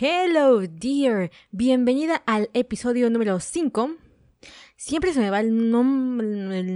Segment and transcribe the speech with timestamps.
[0.00, 1.30] Hello, dear.
[1.52, 3.94] Bienvenida al episodio número 5.
[4.76, 5.70] Siempre se me va el,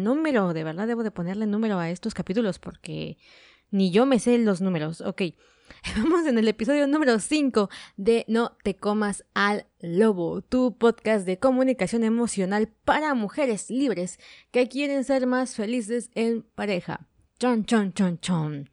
[0.04, 3.16] número, de verdad debo de ponerle número a estos capítulos porque
[3.72, 5.00] ni yo me sé los números.
[5.00, 5.22] Ok,
[5.96, 11.40] vamos en el episodio número 5 de No te comas al lobo, tu podcast de
[11.40, 14.20] comunicación emocional para mujeres libres
[14.52, 17.08] que quieren ser más felices en pareja.
[17.40, 18.70] Chon, chon, chon, chon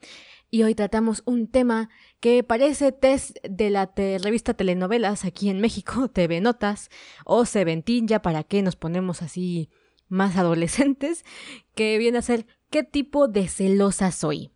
[0.56, 1.90] y hoy tratamos un tema
[2.26, 6.90] que parece test de la revista Telenovelas aquí en México, TV Notas
[7.24, 9.70] o Seventeen, ya para qué nos ponemos así
[10.08, 11.24] más adolescentes,
[11.76, 14.50] que viene a ser ¿qué tipo de celosa soy?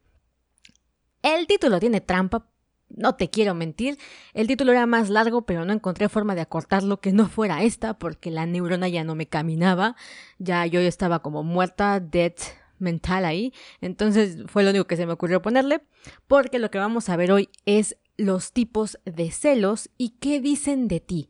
[1.22, 2.50] El título tiene trampa,
[2.90, 4.00] no te quiero mentir,
[4.34, 8.00] el título era más largo, pero no encontré forma de acortarlo que no fuera esta,
[8.00, 9.95] porque la neurona ya no me caminaba,
[10.40, 12.34] ya yo estaba como muerta, dead,
[12.80, 13.54] mental ahí.
[13.82, 15.82] Entonces fue lo único que se me ocurrió ponerle,
[16.28, 20.88] porque lo que vamos a ver hoy es los tipos de celos y qué dicen
[20.88, 21.30] de ti.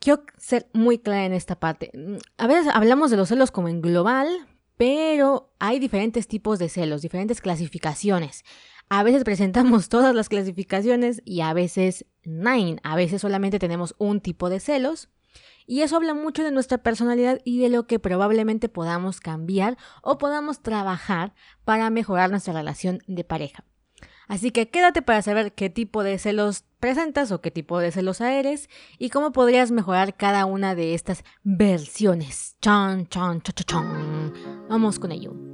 [0.00, 1.92] Quiero ser muy clara en esta parte.
[2.38, 7.02] A veces hablamos de los celos como en global, pero hay diferentes tipos de celos,
[7.02, 8.44] diferentes clasificaciones.
[8.88, 12.78] A veces presentamos todas las clasificaciones y a veces nine.
[12.82, 15.08] A veces solamente tenemos un tipo de celos.
[15.66, 20.18] Y eso habla mucho de nuestra personalidad y de lo que probablemente podamos cambiar o
[20.18, 23.64] podamos trabajar para mejorar nuestra relación de pareja.
[24.30, 28.20] Así que quédate para saber qué tipo de celos presentas o qué tipo de celos
[28.20, 32.56] eres y cómo podrías mejorar cada una de estas versiones.
[32.60, 34.32] Chan, chan, chan, chan.
[34.68, 35.49] Vamos con ello.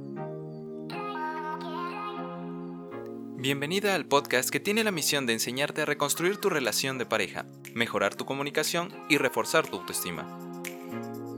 [3.39, 7.45] Bienvenida al podcast que tiene la misión de enseñarte a reconstruir tu relación de pareja,
[7.75, 10.25] mejorar tu comunicación y reforzar tu autoestima.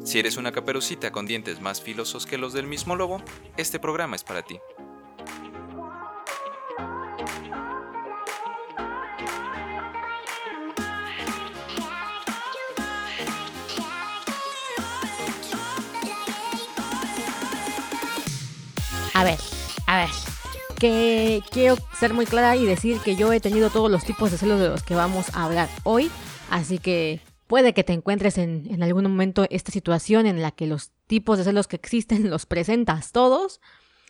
[0.06, 3.22] Si eres una caperucita con dientes más filosos que los del mismo lobo,
[3.58, 4.58] este programa es para ti.
[19.14, 19.38] A ver,
[19.86, 20.29] a ver
[20.80, 24.38] que quiero ser muy clara y decir que yo he tenido todos los tipos de
[24.38, 26.10] celos de los que vamos a hablar hoy,
[26.50, 30.68] así que puede que te encuentres en, en algún momento esta situación en la que
[30.68, 33.60] los tipos de celos que existen los presentas todos,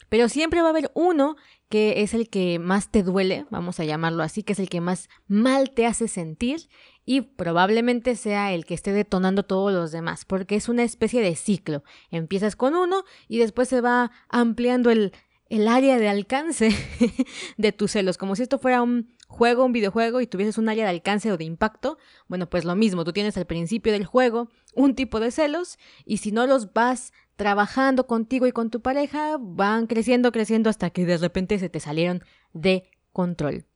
[0.10, 1.36] pero siempre va a haber uno
[1.70, 4.82] que es el que más te duele, vamos a llamarlo así, que es el que
[4.82, 6.68] más mal te hace sentir
[7.06, 11.36] y probablemente sea el que esté detonando todos los demás, porque es una especie de
[11.36, 11.84] ciclo.
[12.10, 15.14] Empiezas con uno y después se va ampliando el,
[15.50, 16.70] el área de alcance
[17.58, 20.86] de tus celos, como si esto fuera un juego, un videojuego y tuvieses un área
[20.86, 24.50] de alcance o de impacto, bueno, pues lo mismo, tú tienes al principio del juego
[24.76, 29.38] un tipo de celos y si no los vas trabajando contigo y con tu pareja,
[29.40, 32.24] van creciendo, creciendo hasta que de repente se te salieron
[32.54, 33.69] de control.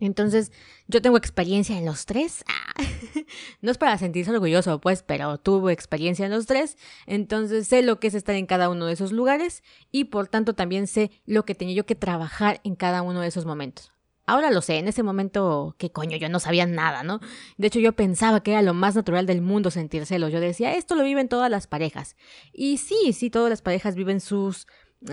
[0.00, 0.52] Entonces,
[0.88, 2.44] yo tengo experiencia en los tres.
[3.60, 6.76] No es para sentirse orgulloso, pues, pero tuve experiencia en los tres.
[7.06, 10.54] Entonces, sé lo que es estar en cada uno de esos lugares y por tanto
[10.54, 13.92] también sé lo que tenía yo que trabajar en cada uno de esos momentos.
[14.28, 17.20] Ahora lo sé, en ese momento, qué coño, yo no sabía nada, ¿no?
[17.58, 20.32] De hecho, yo pensaba que era lo más natural del mundo sentir celos.
[20.32, 22.16] Yo decía, esto lo viven todas las parejas.
[22.52, 24.66] Y sí, sí, todas las parejas viven sus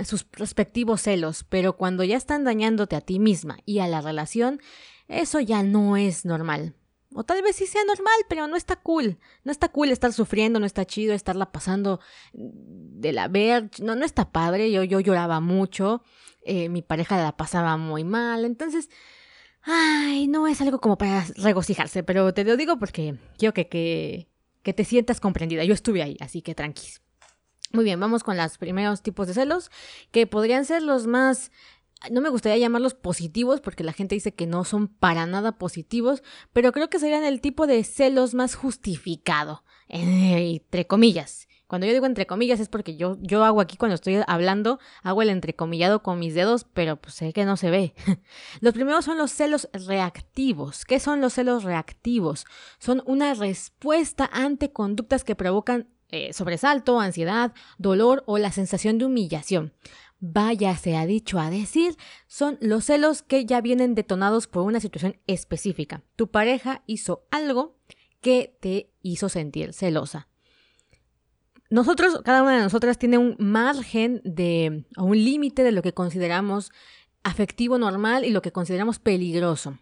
[0.05, 4.59] sus respectivos celos, pero cuando ya están dañándote a ti misma y a la relación,
[5.07, 6.75] eso ya no es normal.
[7.15, 9.19] O tal vez sí sea normal, pero no está cool.
[9.43, 11.99] No está cool estar sufriendo, no está chido estarla pasando
[12.33, 13.69] de la ver.
[13.79, 14.71] No, no está padre.
[14.71, 16.03] Yo, yo lloraba mucho.
[16.43, 18.45] Eh, mi pareja la pasaba muy mal.
[18.45, 18.89] Entonces,
[19.61, 24.27] ay, no es algo como para regocijarse, pero te lo digo porque quiero que, que,
[24.63, 25.63] que te sientas comprendida.
[25.63, 27.01] Yo estuve ahí, así que tranquis.
[27.75, 29.71] Muy bien, vamos con los primeros tipos de celos,
[30.11, 31.49] que podrían ser los más
[32.11, 36.21] no me gustaría llamarlos positivos porque la gente dice que no son para nada positivos,
[36.51, 41.47] pero creo que serían el tipo de celos más justificado, entre comillas.
[41.65, 45.23] Cuando yo digo entre comillas es porque yo, yo hago aquí cuando estoy hablando, hago
[45.23, 47.95] el entrecomillado con mis dedos, pero pues sé que no se ve.
[48.59, 50.85] los primeros son los celos reactivos.
[50.85, 52.45] ¿Qué son los celos reactivos?
[52.77, 59.05] Son una respuesta ante conductas que provocan eh, sobresalto, ansiedad, dolor o la sensación de
[59.05, 59.73] humillación.
[60.19, 64.79] Vaya, se ha dicho a decir, son los celos que ya vienen detonados por una
[64.79, 66.03] situación específica.
[66.15, 67.79] Tu pareja hizo algo
[68.21, 70.27] que te hizo sentir celosa.
[71.71, 75.95] Nosotros, cada una de nosotras tiene un margen de, o un límite de lo que
[75.95, 76.71] consideramos
[77.23, 79.79] afectivo normal y lo que consideramos peligroso.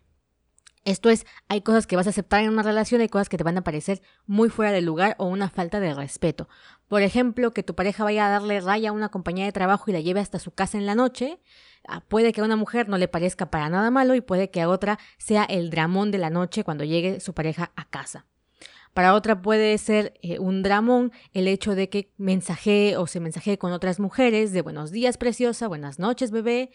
[0.84, 3.44] Esto es, hay cosas que vas a aceptar en una relación, hay cosas que te
[3.44, 6.50] van a parecer muy fuera de lugar o una falta de respeto.
[6.88, 9.94] Por ejemplo, que tu pareja vaya a darle raya a una compañía de trabajo y
[9.94, 11.40] la lleve hasta su casa en la noche,
[11.88, 14.62] Ah, puede que a una mujer no le parezca para nada malo y puede que
[14.62, 18.26] a otra sea el dramón de la noche cuando llegue su pareja a casa.
[18.94, 23.58] Para otra puede ser eh, un dramón el hecho de que mensajee o se mensajee
[23.58, 26.72] con otras mujeres de buenos días preciosa, buenas noches bebé.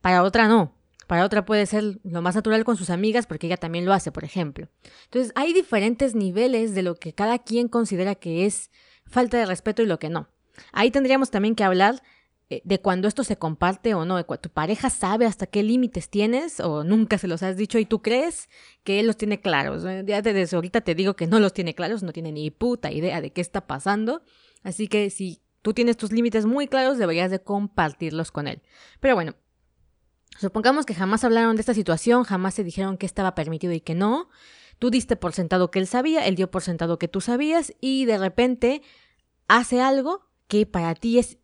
[0.00, 0.74] Para otra no.
[1.10, 4.12] Para otra puede ser lo más natural con sus amigas porque ella también lo hace,
[4.12, 4.68] por ejemplo.
[5.06, 8.70] Entonces hay diferentes niveles de lo que cada quien considera que es
[9.06, 10.28] falta de respeto y lo que no.
[10.70, 12.00] Ahí tendríamos también que hablar
[12.48, 16.10] eh, de cuando esto se comparte o no, de tu pareja sabe hasta qué límites
[16.10, 18.48] tienes o nunca se los has dicho y tú crees
[18.84, 19.82] que él los tiene claros.
[20.06, 23.20] Ya desde ahorita te digo que no los tiene claros, no tiene ni puta idea
[23.20, 24.22] de qué está pasando.
[24.62, 28.62] Así que si tú tienes tus límites muy claros, deberías de compartirlos con él.
[29.00, 29.34] Pero bueno,
[30.38, 33.94] supongamos que jamás hablaron de esta situación, jamás se dijeron que estaba permitido y que
[33.94, 34.28] no.
[34.78, 38.06] Tú diste por sentado que él sabía, él dio por sentado que tú sabías y
[38.06, 38.82] de repente
[39.46, 41.38] hace algo que para ti es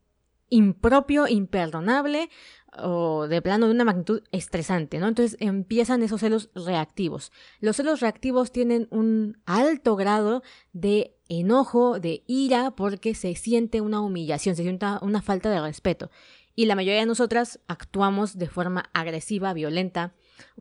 [0.48, 2.30] impropio, imperdonable
[2.78, 5.08] o de plano de una magnitud estresante, ¿no?
[5.08, 7.32] Entonces empiezan esos celos reactivos.
[7.60, 10.42] Los celos reactivos tienen un alto grado
[10.72, 16.10] de enojo, de ira, porque se siente una humillación, se siente una falta de respeto.
[16.56, 20.14] Y la mayoría de nosotras actuamos de forma agresiva, violenta,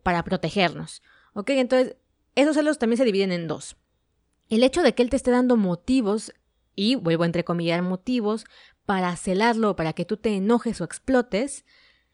[0.04, 1.02] para protegernos.
[1.34, 1.50] ¿Ok?
[1.52, 1.96] Entonces,
[2.36, 3.78] esos celos también se dividen en dos.
[4.50, 6.34] El hecho de que él te esté dando motivos
[6.76, 8.46] y vuelvo a entrecomillar motivos
[8.86, 11.66] para celarlo, para que tú te enojes o explotes,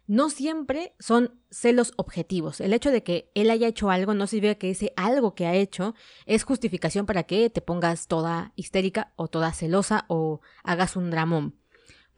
[0.08, 2.62] no siempre son celos objetivos.
[2.62, 5.56] El hecho de que él haya hecho algo no significa que ese algo que ha
[5.56, 5.96] hecho
[6.26, 11.61] es justificación para que te pongas toda histérica o toda celosa o hagas un dramón.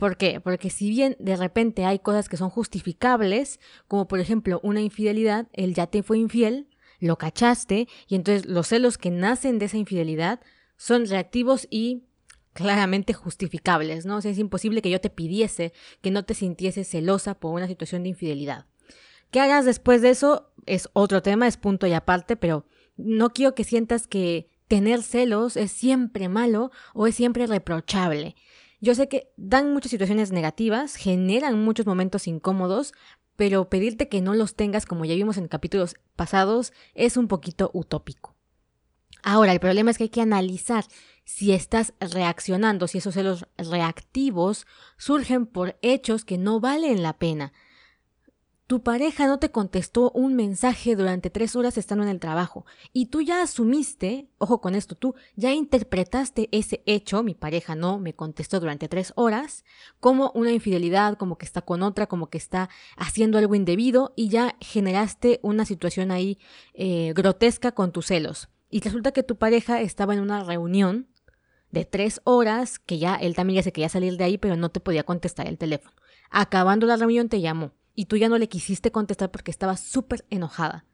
[0.03, 0.41] ¿Por qué?
[0.41, 5.47] Porque si bien de repente hay cosas que son justificables, como por ejemplo una infidelidad,
[5.53, 6.67] él ya te fue infiel,
[6.99, 10.41] lo cachaste, y entonces los celos que nacen de esa infidelidad
[10.75, 12.03] son reactivos y
[12.51, 14.17] claramente justificables, ¿no?
[14.17, 15.71] O sea, es imposible que yo te pidiese
[16.01, 18.65] que no te sintiese celosa por una situación de infidelidad.
[19.31, 20.51] ¿Qué hagas después de eso?
[20.65, 22.65] Es otro tema, es punto y aparte, pero
[22.97, 28.35] no quiero que sientas que tener celos es siempre malo o es siempre reprochable.
[28.83, 32.91] Yo sé que dan muchas situaciones negativas, generan muchos momentos incómodos,
[33.37, 37.71] pero pedirte que no los tengas, como ya vimos en capítulos pasados, es un poquito
[37.73, 38.35] utópico.
[39.23, 40.83] Ahora, el problema es que hay que analizar
[41.23, 47.53] si estás reaccionando, si esos celos reactivos surgen por hechos que no valen la pena.
[48.73, 53.05] Tu pareja no te contestó un mensaje durante tres horas estando en el trabajo y
[53.05, 58.15] tú ya asumiste, ojo con esto, tú ya interpretaste ese hecho, mi pareja no me
[58.15, 59.63] contestó durante tres horas,
[59.99, 62.67] como una infidelidad, como que está con otra, como que está
[62.97, 66.39] haciendo algo indebido y ya generaste una situación ahí
[66.73, 68.49] eh, grotesca con tus celos.
[68.71, 71.09] Y resulta que tu pareja estaba en una reunión
[71.69, 74.69] de tres horas, que ya él también ya se quería salir de ahí, pero no
[74.69, 75.95] te podía contestar el teléfono.
[76.31, 80.25] Acabando la reunión te llamó y tú ya no le quisiste contestar porque estaba súper
[80.29, 80.85] enojada.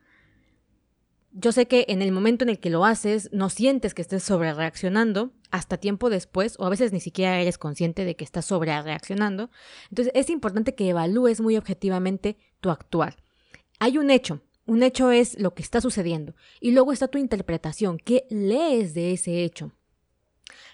[1.31, 4.23] Yo sé que en el momento en el que lo haces no sientes que estés
[4.23, 8.45] sobre reaccionando hasta tiempo después o a veces ni siquiera eres consciente de que estás
[8.45, 9.51] sobre reaccionando.
[9.89, 13.17] Entonces es importante que evalúes muy objetivamente tu actuar.
[13.79, 17.97] Hay un hecho, un hecho es lo que está sucediendo y luego está tu interpretación,
[17.97, 19.71] qué lees de ese hecho.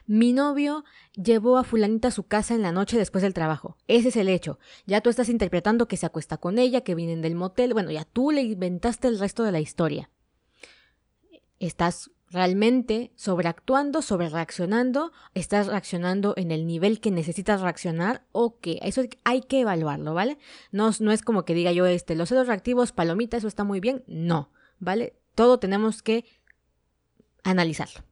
[0.08, 3.78] Mi novio llevó a fulanita a su casa en la noche después del trabajo.
[3.88, 4.60] Ese es el hecho.
[4.86, 7.74] Ya tú estás interpretando que se acuesta con ella, que vienen del motel.
[7.74, 10.10] Bueno, ya tú le inventaste el resto de la historia.
[11.60, 19.04] Estás realmente sobreactuando, sobrereaccionando, estás reaccionando en el nivel que necesitas reaccionar o que eso
[19.24, 20.38] hay que evaluarlo, ¿vale?
[20.72, 23.80] No, no es como que diga yo, este, los celos reactivos, palomita, eso está muy
[23.80, 24.04] bien.
[24.08, 25.16] No, ¿vale?
[25.34, 26.26] Todo tenemos que
[27.44, 28.04] analizarlo.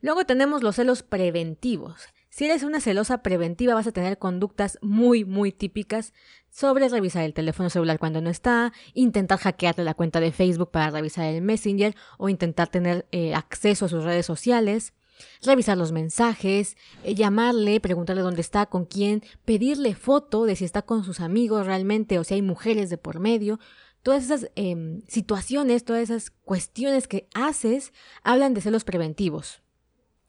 [0.00, 2.08] Luego tenemos los celos preventivos.
[2.30, 6.14] Si eres una celosa preventiva vas a tener conductas muy, muy típicas
[6.48, 10.90] sobre revisar el teléfono celular cuando no está, intentar hackearle la cuenta de Facebook para
[10.90, 14.94] revisar el Messenger o intentar tener eh, acceso a sus redes sociales,
[15.42, 20.82] revisar los mensajes, eh, llamarle, preguntarle dónde está, con quién, pedirle foto de si está
[20.82, 23.58] con sus amigos realmente o si hay mujeres de por medio.
[24.02, 27.92] Todas esas em, situaciones, todas esas cuestiones que haces
[28.22, 29.59] hablan de celos preventivos.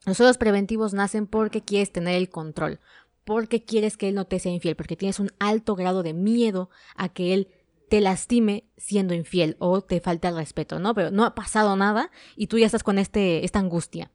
[0.04, 2.80] Los celos preventivos nacen porque quieres tener el control,
[3.24, 6.70] porque quieres que él no te sea infiel, porque tienes un alto grado de miedo
[6.96, 7.48] a que él
[7.88, 10.94] te lastime siendo infiel o te falte el respeto, ¿no?
[10.94, 14.10] Pero no ha pasado nada y tú ya estás con este, esta angustia.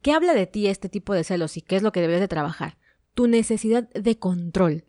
[0.00, 2.28] ¿Qué habla de ti este tipo de celos y qué es lo que debes de
[2.28, 2.78] trabajar?
[3.14, 4.84] Tu necesidad de control.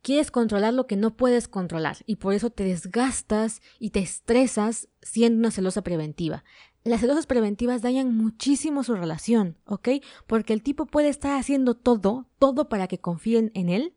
[0.00, 4.88] Quieres controlar lo que no puedes controlar y por eso te desgastas y te estresas
[5.00, 6.44] siendo una celosa preventiva
[6.84, 9.88] las celosas preventivas dañan muchísimo su relación, ¿ok?
[10.26, 13.94] Porque el tipo puede estar haciendo todo, todo para que confíen en él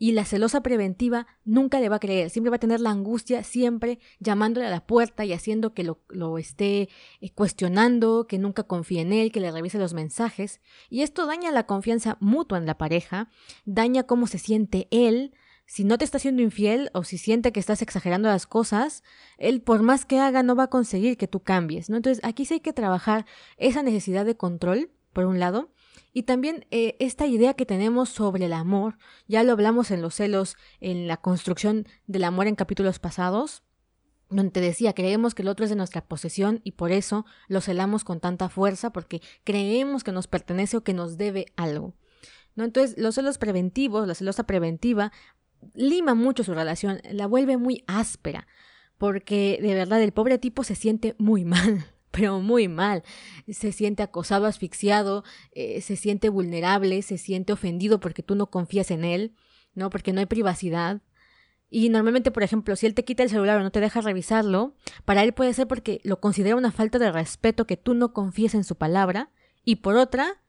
[0.00, 3.42] Y la celosa preventiva nunca le va a creer, siempre va a tener la angustia,
[3.42, 6.88] siempre llamándole a la puerta y haciendo que lo, esté
[7.20, 10.60] eh, cuestionando, que nunca confíe en él, que le revise los mensajes.
[10.88, 13.28] Y esto daña la confianza mutua en la pareja,
[13.64, 15.34] daña cómo se siente él,
[15.68, 19.04] si no te está siendo infiel o si siente que estás exagerando las cosas,
[19.36, 21.96] él por más que haga no va a conseguir que tú cambies, ¿no?
[21.98, 23.26] Entonces aquí sí hay que trabajar
[23.58, 25.70] esa necesidad de control, por un lado,
[26.14, 28.96] y también eh, esta idea que tenemos sobre el amor,
[29.26, 33.62] ya lo hablamos en los celos, en la construcción del amor en capítulos pasados,
[34.30, 37.60] donde te decía, creemos que el otro es de nuestra posesión y por eso lo
[37.60, 41.94] celamos con tanta fuerza, porque creemos que nos pertenece o que nos debe algo.
[42.56, 42.64] ¿No?
[42.64, 45.12] Entonces, los celos preventivos, la celosa preventiva,
[45.74, 48.46] lima mucho su relación, la vuelve muy áspera,
[48.96, 53.02] porque de verdad el pobre tipo se siente muy mal, pero muy mal.
[53.48, 58.90] Se siente acosado, asfixiado, eh, se siente vulnerable, se siente ofendido porque tú no confías
[58.90, 59.34] en él,
[59.74, 59.90] ¿no?
[59.90, 61.02] Porque no hay privacidad.
[61.70, 64.74] Y normalmente, por ejemplo, si él te quita el celular o no te deja revisarlo,
[65.04, 68.54] para él puede ser porque lo considera una falta de respeto que tú no confíes
[68.54, 69.30] en su palabra.
[69.64, 70.40] Y por otra,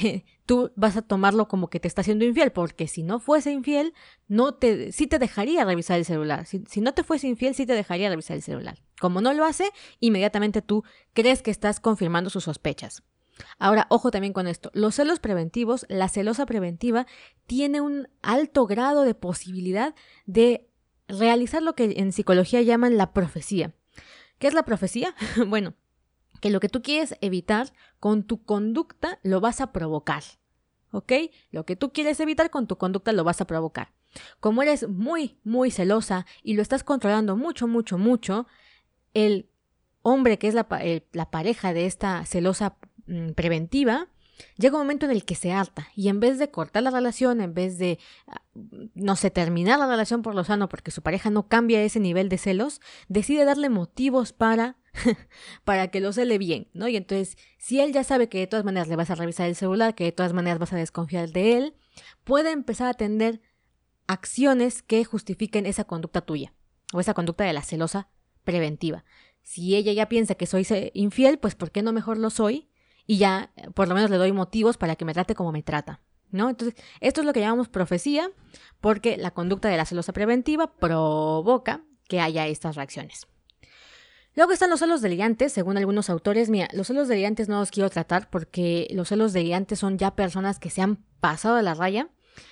[0.46, 3.94] tú vas a tomarlo como que te está siendo infiel, porque si no fuese infiel,
[4.28, 6.46] no te, sí te dejaría revisar el celular.
[6.46, 8.78] Si, si, no te fuese infiel, sí te dejaría revisar el celular.
[9.00, 9.70] Como no lo hace,
[10.00, 13.02] inmediatamente tú crees que estás confirmando sus sospechas.
[13.58, 14.70] Ahora, ojo también con esto.
[14.74, 17.06] Los celos preventivos, la celosa preventiva,
[17.46, 19.94] tiene un alto grado de posibilidad
[20.26, 20.68] de
[21.08, 23.74] realizar lo que en psicología llaman la profecía.
[24.38, 25.14] ¿Qué es la profecía?
[25.46, 25.74] bueno,
[26.44, 30.22] que lo que tú quieres evitar con tu conducta lo vas a provocar.
[30.90, 31.10] ¿Ok?
[31.50, 33.94] Lo que tú quieres evitar con tu conducta lo vas a provocar.
[34.40, 38.46] Como eres muy, muy celosa y lo estás controlando mucho, mucho, mucho,
[39.14, 39.48] el
[40.02, 40.68] hombre que es la,
[41.12, 44.08] la pareja de esta celosa mm, preventiva,
[44.56, 47.40] llega un momento en el que se harta y en vez de cortar la relación,
[47.40, 48.42] en vez de, ah,
[48.94, 52.28] no sé, terminar la relación por lo sano porque su pareja no cambia ese nivel
[52.28, 54.76] de celos, decide darle motivos para
[55.64, 56.88] para que lo cele bien, ¿no?
[56.88, 59.56] Y entonces, si él ya sabe que de todas maneras le vas a revisar el
[59.56, 61.74] celular, que de todas maneras vas a desconfiar de él,
[62.22, 63.40] puede empezar a atender
[64.06, 66.54] acciones que justifiquen esa conducta tuya
[66.92, 68.08] o esa conducta de la celosa
[68.44, 69.04] preventiva.
[69.42, 72.68] Si ella ya piensa que soy infiel, pues ¿por qué no mejor lo soy?
[73.06, 76.00] Y ya por lo menos le doy motivos para que me trate como me trata.
[76.30, 76.50] ¿No?
[76.50, 78.28] Entonces, esto es lo que llamamos profecía,
[78.80, 83.28] porque la conducta de la celosa preventiva provoca que haya estas reacciones.
[84.36, 86.50] Luego están los celos delirantes, según algunos autores.
[86.50, 90.58] Mira, los celos delirantes no los quiero tratar porque los celos delirantes son ya personas
[90.58, 92.08] que se han pasado de la raya.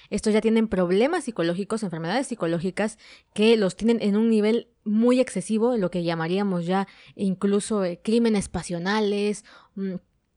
[0.09, 2.99] Estos ya tienen problemas psicológicos, enfermedades psicológicas
[3.35, 8.49] que los tienen en un nivel muy excesivo, lo que llamaríamos ya incluso eh, crímenes
[8.49, 9.45] pasionales,
[9.75, 9.95] mm,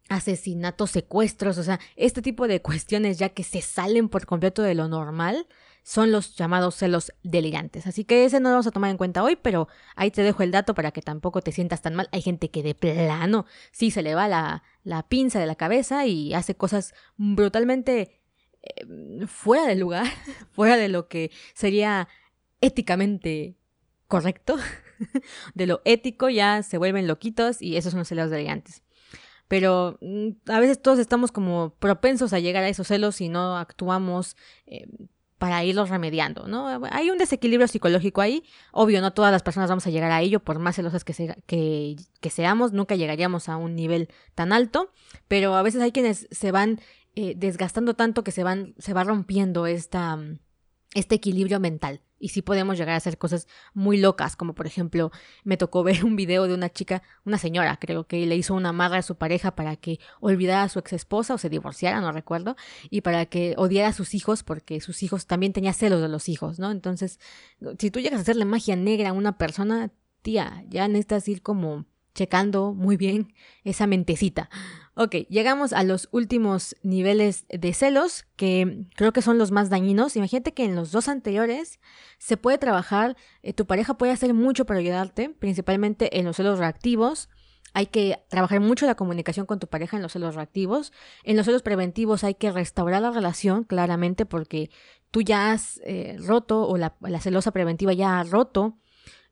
[0.09, 4.75] asesinatos, secuestros, o sea, este tipo de cuestiones ya que se salen por completo de
[4.75, 5.47] lo normal
[5.83, 7.85] son los llamados celos delirantes.
[7.85, 10.41] Así que ese no lo vamos a tomar en cuenta hoy, pero ahí te dejo
[10.41, 12.09] el dato para que tampoco te sientas tan mal.
[12.11, 16.05] Hay gente que de plano sí se le va la, la pinza de la cabeza
[16.07, 18.19] y hace cosas brutalmente
[18.63, 20.07] eh, fuera del lugar,
[20.51, 22.07] fuera de lo que sería
[22.61, 23.55] éticamente
[24.07, 24.57] correcto.
[25.55, 28.84] de lo ético ya se vuelven loquitos y esos son los celos delirantes
[29.47, 33.57] pero mm, a veces todos estamos como propensos a llegar a esos celos si no
[33.57, 34.35] actuamos
[34.65, 34.87] eh,
[35.37, 36.81] para irlos remediando, ¿no?
[36.91, 40.39] Hay un desequilibrio psicológico ahí, obvio, no todas las personas vamos a llegar a ello,
[40.39, 44.91] por más celosas que, que, que seamos, nunca llegaríamos a un nivel tan alto,
[45.27, 46.79] pero a veces hay quienes se van
[47.15, 50.17] eh, desgastando tanto que se van, se va rompiendo esta,
[50.95, 55.11] este equilibrio mental y sí podemos llegar a hacer cosas muy locas, como por ejemplo
[55.43, 58.69] me tocó ver un video de una chica, una señora creo que le hizo una
[58.69, 62.11] amarra a su pareja para que olvidara a su ex esposa o se divorciara, no
[62.11, 62.55] recuerdo,
[62.89, 66.29] y para que odiara a sus hijos porque sus hijos también tenía celos de los
[66.29, 66.71] hijos, ¿no?
[66.71, 67.19] Entonces,
[67.77, 71.85] si tú llegas a hacerle magia negra a una persona, tía, ya necesitas ir como
[72.15, 74.49] checando muy bien esa mentecita.
[74.95, 80.15] Ok, llegamos a los últimos niveles de celos, que creo que son los más dañinos.
[80.15, 81.81] Imagínate que en los dos anteriores
[82.17, 86.59] se puede trabajar, eh, tu pareja puede hacer mucho para ayudarte, principalmente en los celos
[86.59, 87.29] reactivos.
[87.73, 90.93] Hay que trabajar mucho la comunicación con tu pareja en los celos reactivos.
[91.25, 94.69] En los celos preventivos hay que restaurar la relación, claramente, porque
[95.11, 98.77] tú ya has eh, roto o la, la celosa preventiva ya ha roto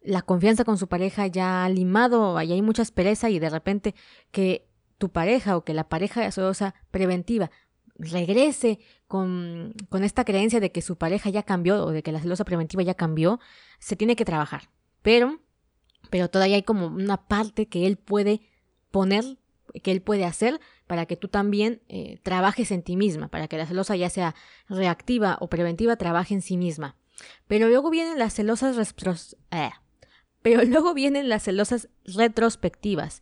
[0.04, 3.96] la confianza con su pareja ya ha limado, ahí hay mucha aspereza y de repente
[4.32, 4.68] que
[4.98, 7.52] tu pareja o que la pareja celosa preventiva
[7.96, 12.20] regrese con, con esta creencia de que su pareja ya cambió o de que la
[12.20, 13.40] celosa preventiva ya cambió,
[13.80, 14.70] se tiene que trabajar.
[15.02, 15.40] Pero,
[16.10, 18.42] pero todavía hay como una parte que él puede
[18.92, 19.38] poner,
[19.84, 23.58] que él puede hacer para que tú también eh, trabajes en ti misma, para que
[23.58, 24.36] la celosa ya sea
[24.68, 26.96] reactiva o preventiva, trabaje en sí misma.
[27.48, 28.96] Pero luego vienen las celosas
[29.52, 29.70] eh,
[30.44, 33.22] pero luego vienen las celosas retrospectivas.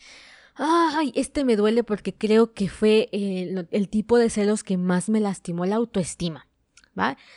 [0.55, 5.07] Ay, este me duele porque creo que fue el, el tipo de celos que más
[5.07, 6.47] me lastimó la autoestima.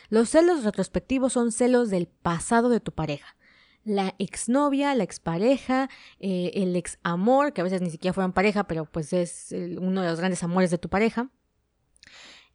[0.08, 3.36] Los celos retrospectivos son celos del pasado de tu pareja
[3.84, 8.64] la exnovia, la expareja, eh, el ex amor, que a veces ni siquiera fueron pareja,
[8.64, 11.28] pero pues es uno de los grandes amores de tu pareja.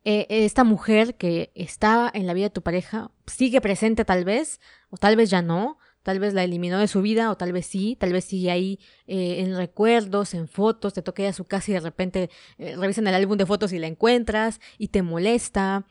[0.06, 4.60] Eh, esta mujer que estaba en la vida de tu pareja sigue presente tal vez,
[4.90, 7.66] o tal vez ya no, tal vez la eliminó de su vida, o tal vez
[7.66, 11.46] sí, tal vez sigue ahí eh, en recuerdos, en fotos, te toca ir a su
[11.46, 15.86] casa y de repente revisan el álbum de fotos y la encuentras y te molesta.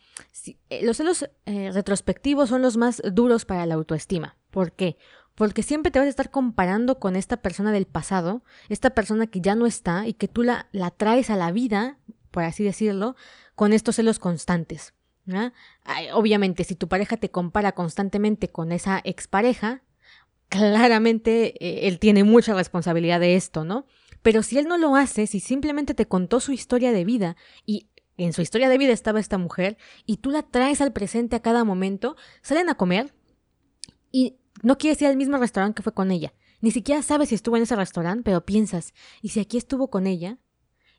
[0.83, 4.37] los celos retrospectivos son los más duros para la autoestima.
[4.51, 4.97] ¿Por qué?
[5.39, 9.41] porque siempre te vas a estar comparando con esta persona del pasado, esta persona que
[9.41, 11.97] ya no está y que tú la, la traes a la vida,
[12.33, 13.15] por así decirlo,
[13.55, 14.95] con estos celos constantes.
[16.13, 19.83] obviamente, si tu pareja te compara constantemente con esa expareja,
[20.49, 23.87] claramente eh, él tiene mucha responsabilidad de esto, ¿no?
[24.23, 27.89] Pero si él no lo hace, si simplemente te contó su historia de vida y
[28.17, 31.43] en su historia de vida estaba esta mujer y tú la traes al presente a
[31.43, 33.15] cada momento, salen a comer
[34.11, 36.35] y no quieres ir al mismo restaurante que fue con ella.
[36.61, 40.09] Ni siquiera sabes si estuvo en ese restaurante, pero piensas, ¿y si aquí estuvo con
[40.09, 40.39] ella?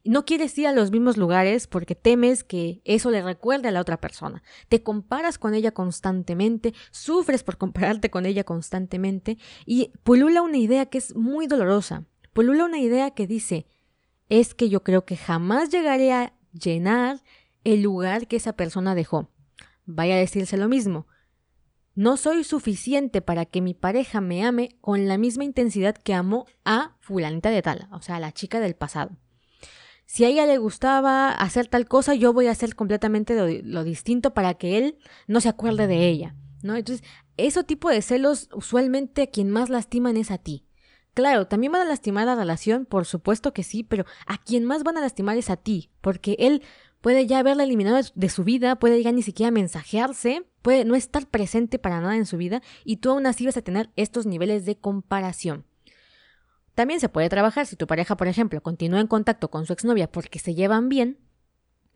[0.06, 3.82] No quieres ir a los mismos lugares porque temes que eso le recuerde a la
[3.82, 4.42] otra persona.
[4.70, 10.86] Te comparas con ella constantemente, sufres por compararte con ella constantemente y pulula una idea
[10.86, 12.06] que es muy dolorosa.
[12.34, 13.68] Pulula una idea que dice,
[14.30, 17.22] es que yo creo que jamás llegaré a llenar
[17.64, 19.30] el lugar que esa persona dejó.
[19.86, 21.08] Vaya a decirse lo mismo.
[21.96, 26.46] No soy suficiente para que mi pareja me ame con la misma intensidad que amó
[26.64, 29.18] a fulanita de tal, o sea, a la chica del pasado.
[30.12, 34.34] Si a ella le gustaba hacer tal cosa, yo voy a hacer completamente lo, distinto
[34.34, 34.98] para que él
[35.28, 36.76] no se acuerde de ella, ¿no?
[36.76, 37.06] Entonces,
[37.38, 40.66] ese tipo de celos usualmente a quien más lastiman es a ti.
[41.14, 44.82] Claro, también van a lastimar la relación, por supuesto que sí, pero a quien más
[44.82, 46.64] van a lastimar es a ti, porque él
[47.02, 51.28] puede ya haberla eliminado de su vida, puede ya ni siquiera mensajearse, puede no estar
[51.28, 54.66] presente para nada en su vida y tú aún así vas a tener estos niveles
[54.66, 55.69] de comparación.
[56.80, 60.10] También se puede trabajar si tu pareja, por ejemplo, continúa en contacto con su exnovia
[60.10, 61.18] porque se llevan bien,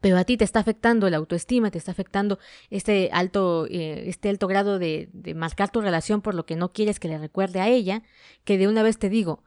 [0.01, 2.37] pero a ti te está afectando la autoestima, te está afectando
[2.69, 6.73] este alto, eh, este alto grado de, de marcar tu relación por lo que no
[6.73, 8.03] quieres que le recuerde a ella,
[8.43, 9.41] que de una vez te digo,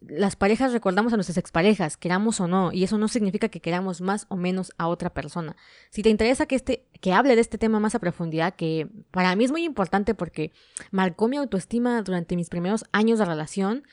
[0.00, 4.00] las parejas recordamos a nuestras exparejas, queramos o no, y eso no significa que queramos
[4.00, 5.56] más o menos a otra persona.
[5.90, 9.36] Si te interesa que este que hable de este tema más a profundidad, que para
[9.36, 10.52] mí es muy importante porque
[10.90, 13.84] marcó mi autoestima durante mis primeros años de relación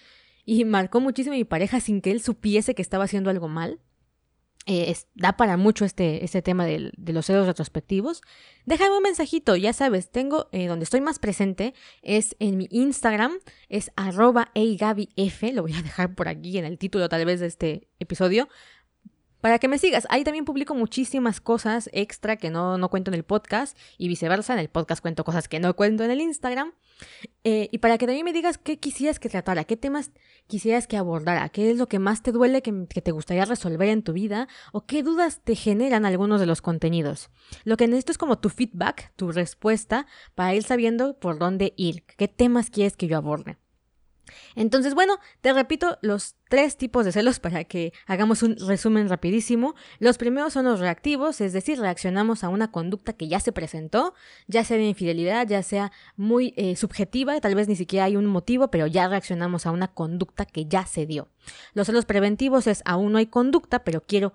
[0.47, 3.81] y marcó muchísimo a mi pareja sin que él supiese que estaba haciendo algo mal.
[4.65, 8.21] Eh, da para mucho este, este tema de, los celos retrospectivos.
[8.65, 13.33] Déjame un mensajito, ya sabes, tengo eh, donde estoy más presente es en mi Instagram,
[13.67, 17.89] es arroba lo voy a dejar por aquí en el título tal vez de este
[17.99, 18.47] episodio,
[19.41, 20.07] para que me sigas.
[20.09, 24.53] Ahí también publico muchísimas cosas extra que no, no cuento en el podcast y viceversa.
[24.53, 26.73] En el podcast cuento cosas que no cuento en el Instagram.
[27.43, 30.11] Eh, y para que también me digas qué quisieras que tratara, qué temas
[30.47, 33.89] quisieras que abordara, qué es lo que más te duele que, que, te gustaría resolver
[33.89, 37.29] en tu vida o qué dudas te generan algunos de los contenidos.
[37.63, 42.03] Lo que necesito es como tu feedback, tu respuesta, para ir sabiendo por dónde ir,
[42.17, 43.57] qué temas quieres que yo aborde.
[44.55, 49.75] Entonces, bueno, te repito los tres tipos de celos para que hagamos un resumen rapidísimo.
[49.99, 54.13] Los primeros son los reactivos, es decir, reaccionamos a una conducta que ya se presentó,
[54.47, 58.25] ya sea de infidelidad, ya sea muy eh, subjetiva, tal vez ni siquiera hay un
[58.25, 61.29] motivo, pero ya reaccionamos a una conducta que ya se dio.
[61.73, 64.33] Los celos preventivos es aún no hay conducta, pero quiero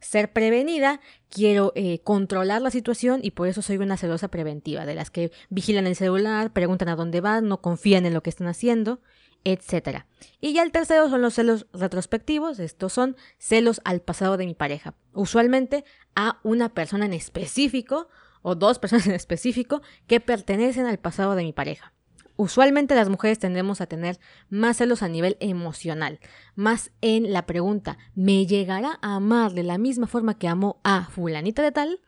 [0.00, 4.94] ser prevenida, quiero eh, controlar la situación y por eso soy una celosa preventiva, de
[4.94, 8.46] las que vigilan el celular, preguntan a dónde van, no confían en lo que están
[8.46, 9.00] haciendo
[9.44, 10.04] etc.
[10.40, 14.54] Y ya el tercero son los celos retrospectivos, estos son celos al pasado de mi
[14.54, 18.08] pareja, usualmente a una persona en específico
[18.42, 21.92] o dos personas en específico que pertenecen al pasado de mi pareja.
[22.36, 26.20] Usualmente las mujeres tendemos a tener más celos a nivel emocional,
[26.54, 31.04] más en la pregunta, ¿me llegará a amar de la misma forma que amo a
[31.10, 32.00] fulanita de tal?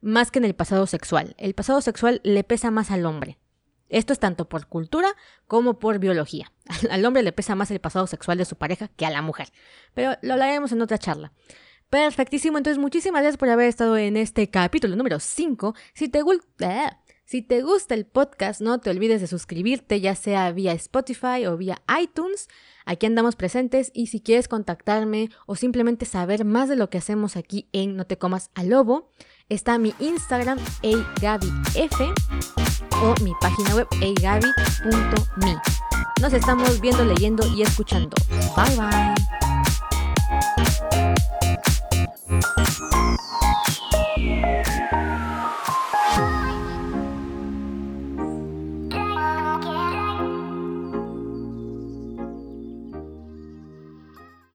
[0.00, 1.36] Más que en el pasado sexual.
[1.38, 3.38] El pasado sexual le pesa más al hombre.
[3.88, 5.08] Esto es tanto por cultura
[5.46, 6.52] como por biología.
[6.90, 9.48] Al hombre le pesa más el pasado sexual de su pareja que a la mujer.
[9.94, 11.32] Pero lo hablaremos en otra charla.
[11.90, 15.74] Perfectísimo, entonces muchísimas gracias por haber estado en este capítulo número 5.
[15.94, 20.50] Si te, gusta, si te gusta el podcast, no te olvides de suscribirte, ya sea
[20.50, 22.48] vía Spotify o vía iTunes.
[22.86, 27.36] Aquí andamos presentes y si quieres contactarme o simplemente saber más de lo que hacemos
[27.36, 29.12] aquí en No te comas al lobo,
[29.48, 31.52] está mi Instagram eigabif
[33.02, 35.56] o mi página web eigabi.me.
[36.20, 38.16] Nos estamos viendo, leyendo y escuchando.
[38.56, 39.14] Bye bye.